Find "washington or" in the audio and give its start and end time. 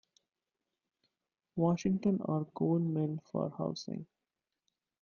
1.57-2.45